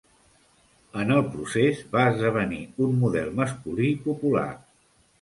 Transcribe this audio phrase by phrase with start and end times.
[1.03, 4.51] En el procés, va esdevenir un model masculí popular.